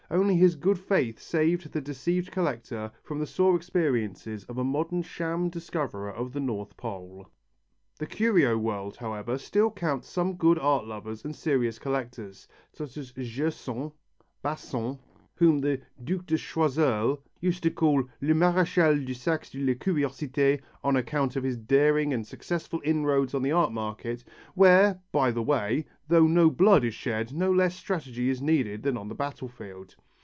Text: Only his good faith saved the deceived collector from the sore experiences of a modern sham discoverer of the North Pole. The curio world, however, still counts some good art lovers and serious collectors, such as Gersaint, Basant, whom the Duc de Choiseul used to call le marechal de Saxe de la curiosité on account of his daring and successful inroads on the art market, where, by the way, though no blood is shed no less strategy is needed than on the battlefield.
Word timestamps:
Only 0.13 0.35
his 0.35 0.55
good 0.57 0.77
faith 0.77 1.21
saved 1.21 1.71
the 1.71 1.79
deceived 1.79 2.31
collector 2.33 2.91
from 3.01 3.19
the 3.19 3.25
sore 3.25 3.55
experiences 3.55 4.43
of 4.43 4.57
a 4.57 4.63
modern 4.65 5.03
sham 5.03 5.47
discoverer 5.47 6.11
of 6.11 6.33
the 6.33 6.41
North 6.41 6.75
Pole. 6.75 7.29
The 7.97 8.05
curio 8.07 8.57
world, 8.57 8.97
however, 8.97 9.37
still 9.37 9.71
counts 9.71 10.09
some 10.09 10.33
good 10.35 10.59
art 10.59 10.83
lovers 10.85 11.23
and 11.23 11.33
serious 11.33 11.79
collectors, 11.79 12.49
such 12.73 12.97
as 12.97 13.13
Gersaint, 13.13 13.93
Basant, 14.43 14.99
whom 15.35 15.59
the 15.59 15.81
Duc 16.03 16.25
de 16.27 16.37
Choiseul 16.37 17.19
used 17.39 17.63
to 17.63 17.71
call 17.71 18.03
le 18.21 18.35
marechal 18.35 18.95
de 19.03 19.13
Saxe 19.15 19.49
de 19.49 19.57
la 19.65 19.73
curiosité 19.73 20.61
on 20.83 20.95
account 20.95 21.35
of 21.35 21.43
his 21.43 21.57
daring 21.57 22.13
and 22.13 22.27
successful 22.27 22.79
inroads 22.83 23.33
on 23.33 23.41
the 23.41 23.51
art 23.51 23.71
market, 23.71 24.23
where, 24.53 24.99
by 25.11 25.31
the 25.31 25.41
way, 25.41 25.83
though 26.07 26.27
no 26.27 26.47
blood 26.51 26.83
is 26.83 26.93
shed 26.93 27.33
no 27.33 27.51
less 27.51 27.73
strategy 27.75 28.29
is 28.29 28.39
needed 28.41 28.83
than 28.83 28.97
on 28.97 29.07
the 29.07 29.15
battlefield. 29.15 29.95